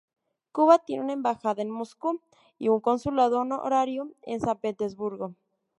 [0.51, 2.21] Cuba tiene una embajada en Moscú
[2.57, 5.35] y un consulado honorario en San Petersburgo.